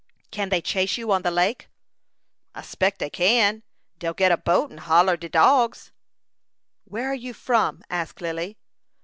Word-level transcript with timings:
"Can 0.31 0.49
they 0.49 0.63
chase 0.63 0.97
you 0.97 1.11
on 1.11 1.21
the 1.21 1.29
lake?" 1.29 1.69
"I 2.55 2.63
speck 2.63 2.97
dey 2.97 3.11
can. 3.11 3.61
Dey'll 3.99 4.15
get 4.15 4.31
a 4.31 4.37
boat 4.37 4.71
and 4.71 4.79
follor 4.81 5.15
de 5.15 5.29
dogs." 5.29 5.91
"Where 6.85 7.07
are 7.11 7.13
you 7.13 7.35
from?" 7.35 7.83
asked 7.87 8.19
Lily. 8.19 8.57